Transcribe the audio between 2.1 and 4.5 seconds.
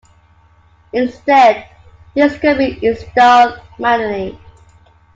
these could be installed manually.